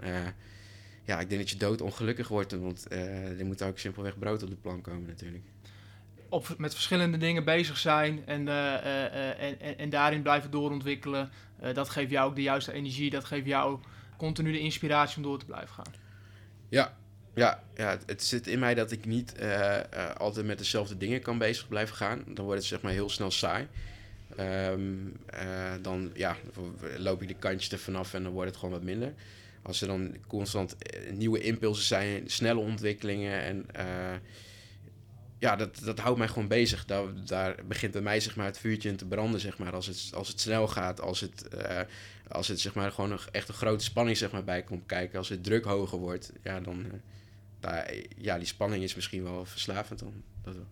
[1.05, 2.51] ja, ik denk dat je dood ongelukkig wordt.
[2.51, 5.43] Want uh, er moet ook simpelweg brood op de plank komen natuurlijk.
[6.29, 8.85] Op, met verschillende dingen bezig zijn en, uh,
[9.43, 11.29] en, en, en, daarin blijven doorontwikkelen.
[11.73, 13.09] dat geeft jou ook de juiste energie.
[13.09, 13.79] Dat geeft jou
[14.17, 15.93] continu de inspiratie om door te blijven gaan.
[16.69, 16.97] Ja,
[17.35, 19.35] ja, ja het zit in mij dat ik niet
[20.17, 22.23] altijd met dezelfde dingen kan bezig blijven gaan.
[22.27, 23.67] Dan wordt het zeg maar heel snel saai.
[24.39, 25.17] Um,
[25.81, 26.35] dan ja,
[26.97, 29.13] loop ik de kantjes er vanaf en dan wordt het gewoon wat minder
[29.65, 34.15] als er dan constant eh, nieuwe impulsen zijn, snelle ontwikkelingen en uh,
[35.39, 36.85] ja, dat, dat houdt mij gewoon bezig.
[36.85, 39.73] Daar, daar begint bij mij zeg maar, het vuurtje in te branden, zeg maar.
[39.73, 41.79] Als het, als het snel gaat, als het, uh,
[42.27, 45.17] als het zeg maar, gewoon een, echt een grote spanning zeg maar, bij komt kijken.
[45.17, 46.85] Als het druk hoger wordt, ja, dan...
[46.85, 46.91] Uh,
[47.59, 50.23] daar, ja, die spanning is misschien wel verslavend dan.
[50.43, 50.67] Dat wel.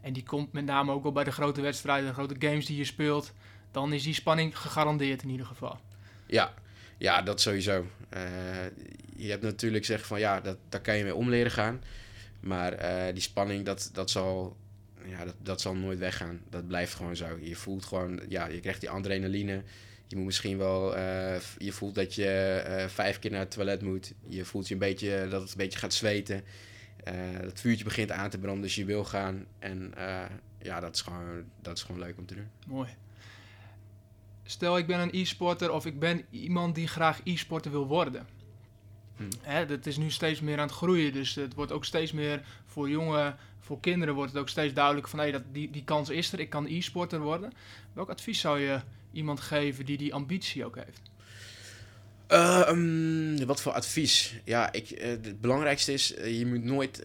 [0.00, 2.76] En die komt met name ook al bij de grote wedstrijden, de grote games die
[2.76, 3.32] je speelt.
[3.70, 5.80] Dan is die spanning gegarandeerd in ieder geval.
[6.26, 6.54] Ja,
[7.02, 7.86] ja, dat sowieso.
[8.14, 8.20] Uh,
[9.16, 11.82] je hebt natuurlijk zeggen van ja, dat, daar kan je mee om leren gaan.
[12.40, 14.56] Maar uh, die spanning, dat, dat, zal,
[15.04, 16.40] ja, dat, dat zal nooit weggaan.
[16.50, 17.38] Dat blijft gewoon zo.
[17.40, 19.62] Je voelt gewoon, ja, je krijgt die adrenaline.
[20.06, 24.12] Je moet misschien wel, uh, je voelt dat je vijf keer naar het toilet moet.
[24.28, 26.44] Je voelt je een beetje, dat het een beetje gaat zweten.
[27.40, 29.46] het vuurtje begint aan te branden, dus je wil gaan.
[29.58, 29.94] En
[30.58, 32.48] ja, dat is, gewoon, dat is gewoon leuk om te doen.
[32.66, 32.88] Mooi
[34.44, 38.26] stel ik ben een e-sporter of ik ben iemand die graag e-sporter wil worden.
[39.16, 39.28] Hmm.
[39.40, 42.44] Hè, dat is nu steeds meer aan het groeien, dus het wordt ook steeds meer
[42.66, 46.08] voor jongen, voor kinderen wordt het ook steeds duidelijker van hé, dat die, die kans
[46.08, 47.52] is er, ik kan e-sporter worden.
[47.92, 48.80] Welk advies zou je
[49.12, 51.11] iemand geven die die ambitie ook heeft?
[52.32, 54.34] Uh, um, wat voor advies?
[54.44, 57.02] Ja, ik, uh, het belangrijkste is, uh, je moet nooit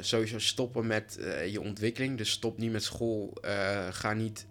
[0.00, 1.18] sowieso stoppen met
[1.50, 2.18] je ontwikkeling.
[2.18, 3.38] Dus stop niet met school.
[3.90, 4.46] ga niet,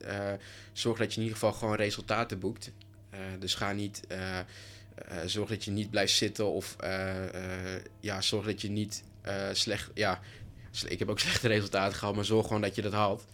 [0.74, 2.72] zorg dat je in ieder geval gewoon resultaten boekt.
[3.39, 4.02] dus ga niet,
[5.26, 6.76] zorg dat je niet blijft zitten of
[8.00, 9.04] ja, zorg dat je niet
[9.52, 10.19] slecht, ja,
[10.88, 13.26] ik heb ook slechte resultaten gehad, maar zorg gewoon dat je dat haalt.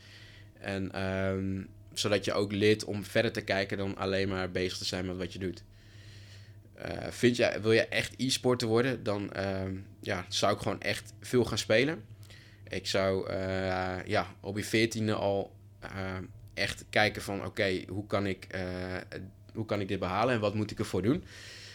[0.60, 4.86] En um, zodat je ook leert om verder te kijken dan alleen maar bezig te
[4.86, 5.64] zijn met wat je doet.
[6.80, 9.62] Uh, vind je, wil je echt e-sporter worden, dan uh,
[10.02, 12.04] ja, zou ik gewoon echt veel gaan spelen.
[12.68, 16.18] Ik zou uh, ja, op je veertiende al eh,
[16.54, 18.48] echt kijken van oké, hoe kan ik
[19.54, 21.24] hoe kan ik dit behalen en wat moet ik ervoor doen?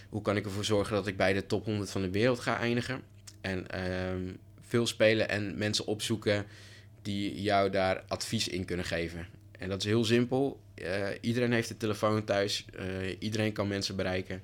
[0.08, 2.58] Hoe kan ik ervoor zorgen dat ik bij de top 100 van de wereld ga
[2.58, 3.02] eindigen?
[3.40, 6.46] En ehm, veel spelen en mensen opzoeken
[7.02, 9.26] die jou daar advies in kunnen geven.
[9.58, 10.60] En dat is heel simpel.
[11.20, 12.64] iedereen heeft een telefoon thuis.
[13.18, 14.42] iedereen kan mensen bereiken.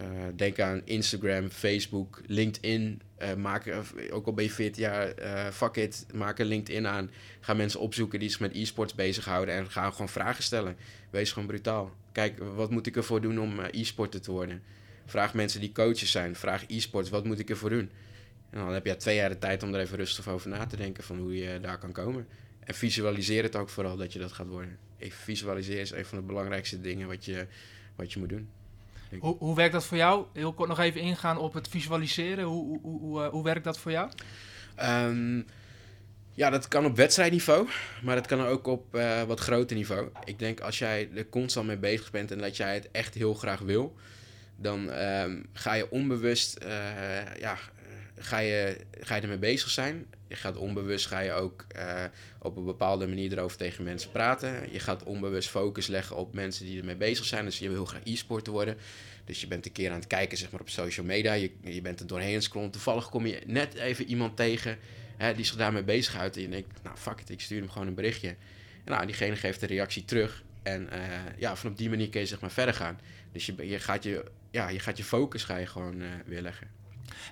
[0.00, 3.00] Uh, denk aan Instagram, Facebook, LinkedIn.
[3.22, 3.74] Uh, maak,
[4.10, 5.14] ook al ben je 14 jaar,
[5.52, 7.10] fuck it, maak een LinkedIn aan.
[7.40, 10.76] Ga mensen opzoeken die zich met e-sports bezighouden en ga gewoon vragen stellen.
[11.10, 11.94] Wees gewoon brutaal.
[12.12, 14.62] Kijk, wat moet ik ervoor doen om e-sporter te worden?
[15.06, 16.36] Vraag mensen die coaches zijn.
[16.36, 17.90] Vraag e-sports, wat moet ik ervoor doen?
[18.50, 20.76] En dan heb je twee jaar de tijd om er even rustig over na te
[20.76, 22.26] denken van hoe je daar kan komen.
[22.60, 24.78] En visualiseer het ook vooral dat je dat gaat worden.
[24.98, 27.46] Visualiseer is een van de belangrijkste dingen wat je,
[27.96, 28.48] wat je moet doen.
[29.20, 30.24] Hoe, hoe werkt dat voor jou?
[30.32, 32.44] Heel kort nog even ingaan op het visualiseren.
[32.44, 34.10] Hoe, hoe, hoe, hoe werkt dat voor jou?
[34.82, 35.46] Um,
[36.36, 37.68] ja, dat kan op wedstrijdniveau,
[38.02, 40.08] maar dat kan ook op uh, wat groter niveau.
[40.24, 43.34] Ik denk als jij er constant mee bezig bent en dat jij het echt heel
[43.34, 43.96] graag wil,
[44.56, 46.68] dan um, ga je onbewust uh,
[47.38, 47.58] ja,
[48.18, 50.06] ga je, ga je ermee bezig zijn.
[50.28, 52.04] Je gaat onbewust ga je ook uh,
[52.38, 54.72] op een bepaalde manier erover tegen mensen praten.
[54.72, 57.44] Je gaat onbewust focus leggen op mensen die ermee bezig zijn.
[57.44, 58.76] Dus je wil heel graag e-sport worden.
[59.24, 61.32] Dus je bent een keer aan het kijken zeg maar, op social media.
[61.32, 62.70] Je, je bent er doorheen scrollen.
[62.70, 64.78] Toevallig kom je net even iemand tegen
[65.16, 66.36] hè, die zich daarmee bezighoudt.
[66.36, 68.28] En je denkt, nou fuck it, ik stuur hem gewoon een berichtje.
[68.28, 70.42] En nou, diegene geeft een reactie terug.
[70.62, 70.98] En uh,
[71.38, 73.00] ja, van op die manier kun je zeg maar verder gaan.
[73.32, 76.75] Dus je, gaat, je, ja, je gaat je focus ga je gewoon uh, weer leggen.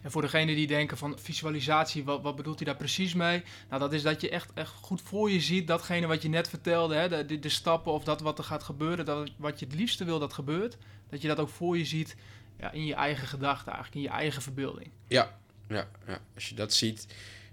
[0.03, 3.42] En voor degene die denken van visualisatie, wat, wat bedoelt hij daar precies mee?
[3.68, 6.49] Nou, dat is dat je echt, echt goed voor je ziet datgene wat je net
[6.49, 9.75] vertelde, hè, de, de, stappen of dat wat er gaat gebeuren, dat wat je het
[9.75, 10.77] liefste wil dat gebeurt,
[11.11, 12.16] dat je dat ook voor je ziet
[12.59, 14.90] ja, in je eigen gedachten, eigenlijk in je eigen verbeelding.
[15.09, 16.18] Ja, ja, ja.
[16.35, 17.07] als je dat ziet,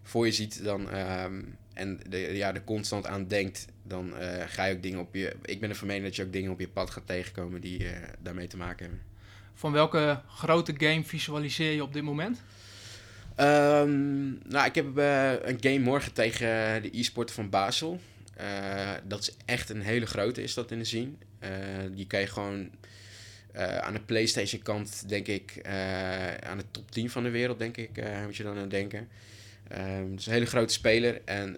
[0.03, 1.41] voor je ziet dan, ehm,
[1.73, 5.35] en ja, er constant aan denkt, dan uh, ga je ook dingen op je.
[5.41, 7.91] Ik ben ervan mening dat je ook dingen op je pad gaat tegenkomen die uh,
[8.19, 9.10] daarmee te maken hebben.
[9.53, 12.41] Van welke grote game visualiseer je op dit moment?
[13.37, 17.99] Um, nou, ik heb uh, een game morgen tegen de e-sport van Basel.
[18.41, 21.17] Uh, dat is echt een hele grote, is dat in de zien.
[21.43, 21.49] Uh,
[21.91, 22.69] die kan je gewoon
[23.81, 25.67] aan de PlayStation kant, denk ik,
[26.43, 27.89] aan de top 10 van de wereld, denk ik,
[28.23, 29.07] moet je dan aan denken.
[29.71, 31.55] Um, het is een hele grote speler en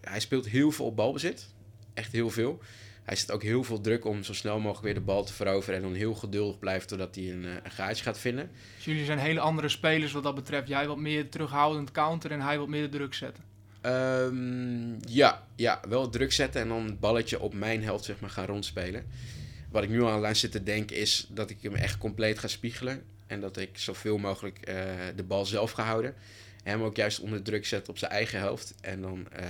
[0.00, 1.48] hij speelt heel veel op balbezit.
[1.94, 2.60] Echt heel veel
[3.02, 5.76] hij zet ook heel veel druk om zo snel mogelijk weer de bal te veroveren.
[5.76, 8.50] En dan heel geduldig blijft totdat hij een, eh, een gaatje gaat vinden.
[8.76, 10.68] Dus jullie zijn hele andere spelers wat dat betreft.
[10.68, 13.44] Jij wat meer terughoudend counter en hij wat meer de druk zetten.
[13.86, 18.30] Um, ja, ja, wel druk zetten en dan het balletje op mijn helft zeg maar,
[18.30, 19.06] gaan rondspelen.
[19.70, 22.48] Wat ik nu al aan zit te denken is dat ik hem echt compleet ga
[22.48, 23.02] spiegelen.
[23.26, 24.74] En dat ik zoveel mogelijk uh,
[25.16, 26.14] de bal zelf ga houden.
[26.64, 28.74] En hem ook juist onder druk zetten op zijn eigen helft.
[28.80, 29.48] En dan uh,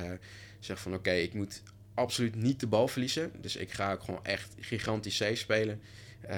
[0.60, 1.62] zeg van oké, ik moet
[1.94, 3.32] absoluut niet de bal verliezen.
[3.40, 5.80] Dus ik ga ook gewoon echt gigantisch safe spelen.
[6.24, 6.30] Uh,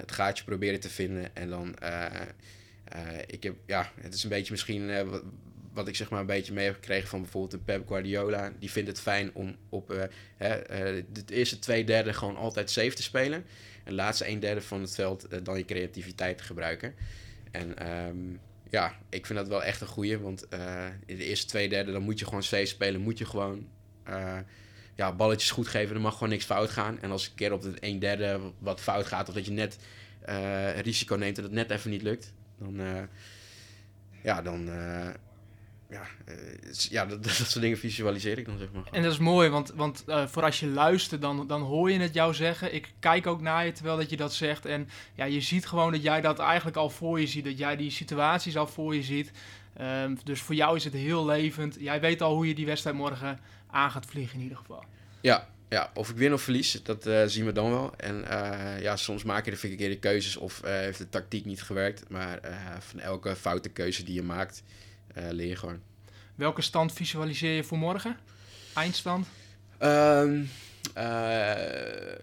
[0.00, 1.36] het gaatje proberen te vinden.
[1.36, 2.06] En dan, uh,
[2.96, 5.22] uh, ik heb, ja, het is een beetje misschien wat,
[5.72, 8.52] wat, ik zeg maar een beetje mee heb gekregen van bijvoorbeeld een Pep Guardiola.
[8.58, 13.44] Die vindt het fijn om op het eerste twee derde gewoon altijd safe te spelen.
[13.84, 16.94] En de laatste een derde van het veld dan je creativiteit te gebruiken.
[17.50, 20.18] En um, ja, ik vind dat wel echt een goeie.
[20.18, 20.46] Want
[21.06, 23.00] in de eerste twee derde dan moet je gewoon safe spelen.
[23.00, 23.68] Moet je gewoon
[24.94, 25.94] ja, balletjes goed geven.
[25.94, 26.98] Er mag gewoon niks fout gaan.
[27.00, 29.78] En als een keer op het 1 derde wat fout gaat, of dat je net
[30.28, 33.02] uh, risico neemt en het net even niet lukt, dan, uh,
[34.22, 35.08] ja, dan, uh,
[35.90, 36.06] ja,
[36.90, 38.82] ja dat, dat, soort dingen visualiseer ik dan, zeg maar.
[38.90, 42.14] En dat is mooi, want, want voor als je luistert, dan, dan hoor je het
[42.14, 42.74] jou zeggen.
[42.74, 44.66] Ik kijk ook naar je terwijl dat je dat zegt.
[44.66, 47.44] En ja, je ziet gewoon dat jij dat eigenlijk al voor je ziet.
[47.44, 49.32] Dat jij die situaties al voor je ziet.
[49.80, 51.76] Um, dus voor jou is het heel levend.
[51.80, 54.84] Jij weet al hoe je die wedstrijd morgen aan gaat vliegen in ieder geval.
[55.20, 57.96] Ja, ja, of ik win of verlies, dat uh, zien we dan wel.
[57.96, 61.62] En uh, ja, soms maak je de verkeerde keuzes of uh, heeft de tactiek niet
[61.62, 62.08] gewerkt.
[62.08, 62.40] Maar
[62.78, 64.62] van elke foute keuze die je maakt,
[65.14, 65.80] leer je gewoon.
[66.34, 68.16] Welke stand visualiseer je voor morgen?
[68.74, 69.26] Eindstand?
[69.78, 70.50] Um,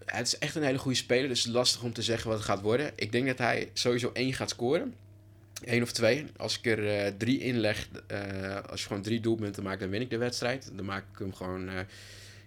[0.06, 2.60] het is echt een hele goede speler, dus lastig om te zeggen wat het gaat
[2.60, 2.92] worden.
[2.94, 4.94] Ik denk dat hij sowieso één gaat scoren.
[5.64, 6.26] Eén of twee.
[6.36, 10.00] Als ik er uh, drie inleg, uh, als je gewoon drie doelpunten maakt, dan win
[10.00, 10.70] ik de wedstrijd.
[10.74, 11.80] Dan maak ik hem gewoon, uh,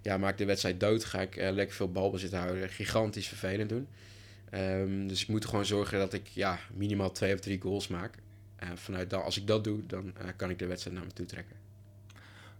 [0.01, 1.05] ja, maak de wedstrijd dood.
[1.05, 2.69] Ga ik lekker veel balbezit houden.
[2.69, 3.87] Gigantisch vervelend doen.
[4.53, 8.15] Um, dus ik moet gewoon zorgen dat ik ja, minimaal twee of drie goals maak.
[8.75, 11.55] vanuit dan, als ik dat doe, dan kan ik de wedstrijd naar me toe trekken.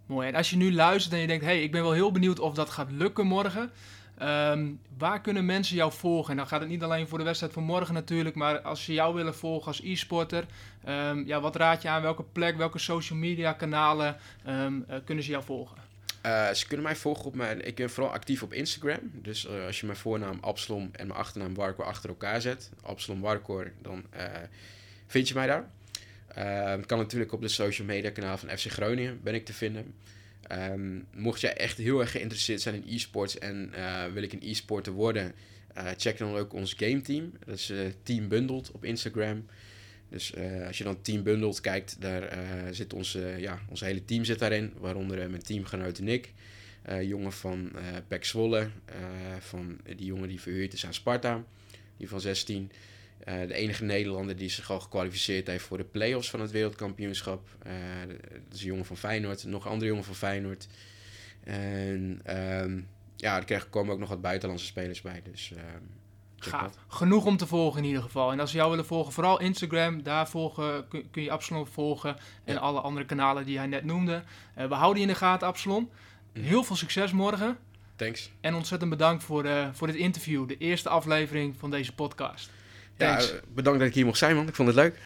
[0.06, 0.28] Mooi.
[0.28, 2.54] En als je nu luistert en je denkt, hey, ik ben wel heel benieuwd of
[2.54, 3.72] dat gaat lukken morgen.
[4.22, 6.32] Um, waar kunnen mensen jou volgen?
[6.32, 8.94] En dan gaat het niet alleen voor de wedstrijd van morgen natuurlijk, maar als ze
[8.94, 10.46] jou willen volgen als e-sporter,
[10.88, 12.02] um, ja, wat raad je aan?
[12.02, 14.18] Welke plek, welke social media kanalen
[14.48, 15.78] um, uh, kunnen ze jou volgen?
[16.26, 17.66] Uh, ze kunnen mij volgen op mijn.
[17.66, 19.00] Ik ben vooral actief op Instagram.
[19.14, 23.22] Dus uh, als je mijn voornaam Absalom en mijn achternaam Warcor achter elkaar zet, Absalom
[23.22, 24.06] Warcor, dan
[25.08, 25.66] vind je mij daar.
[26.86, 29.94] kan natuurlijk op de social media kanaal van FC Groningen ben ik te vinden.
[30.48, 34.42] Ehm, mocht jij echt heel erg geïnteresseerd zijn in e-sports en uh, wil ik een
[34.44, 35.34] e-sporter worden,
[35.78, 37.32] uh, check dan ook ons game team.
[37.46, 39.46] Dat is uh, Team Bundled op Instagram.
[40.10, 40.34] Dus
[40.68, 42.38] als je dan Team Bundled kijkt, daar
[42.72, 44.74] zit onze, ja, ons hele team zit daarin.
[44.78, 46.34] Waaronder mijn teamgenoot Nick,
[47.02, 48.26] jongen van uh, Pek
[49.40, 51.44] van die jongen die verhuurd is aan Sparta,
[51.98, 52.72] die van 16.
[53.28, 57.48] Uh, de enige Nederlander die zich al gekwalificeerd heeft voor de play-offs van het wereldkampioenschap.
[57.68, 57.74] Uh,
[58.32, 60.68] dat is een jongen van Feyenoord, nog een andere jongen van Feyenoord.
[61.44, 62.22] En
[62.62, 65.22] um, ja, er komen ook nog wat buitenlandse spelers bij.
[65.32, 65.60] Dus, uh,
[66.38, 66.74] Gaaf.
[66.88, 68.32] Genoeg om te volgen in ieder geval.
[68.32, 72.16] En als ze jou willen volgen, vooral Instagram, daar volgen, kun, kun je Absalon volgen.
[72.44, 74.24] En alle andere kanalen die hij net noemde.
[74.56, 75.90] we houden je in de gaten, Absalon.
[76.34, 76.46] Mhm.
[76.46, 77.58] Heel veel succes morgen.
[77.96, 78.32] Thanks.
[78.42, 82.50] En ontzettend bedankt voor, voor dit interview, de eerste aflevering van deze podcast.
[82.98, 84.48] Ja, bedankt dat ik hier mocht zijn, man.
[84.48, 85.02] Ik vond het leuk.